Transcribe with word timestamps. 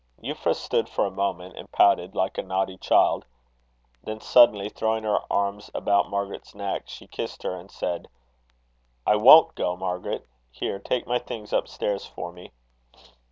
Euphra 0.23 0.55
stood 0.55 0.89
for 0.89 1.05
a 1.05 1.11
moment 1.11 1.55
and 1.55 1.71
pouted 1.71 2.15
like 2.15 2.39
a 2.39 2.41
naughty 2.41 2.75
child. 2.75 3.23
Then 4.03 4.19
suddenly 4.19 4.67
throwing 4.67 5.03
her 5.03 5.19
arms 5.29 5.69
about 5.75 6.09
Margaret's 6.09 6.55
neck, 6.55 6.85
she 6.89 7.05
kissed 7.05 7.43
her, 7.43 7.53
and 7.55 7.69
said: 7.69 8.07
"I 9.05 9.15
won't 9.17 9.53
go, 9.53 9.77
Margaret. 9.77 10.25
Here, 10.49 10.79
take 10.79 11.05
my 11.05 11.19
things 11.19 11.53
up 11.53 11.67
stairs 11.67 12.03
for 12.03 12.31
me." 12.31 12.51